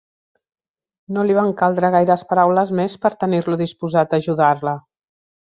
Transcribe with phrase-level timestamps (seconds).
[1.17, 4.77] No li van caldre gaires paraules més per tenir-lo disposat a ajudar-la.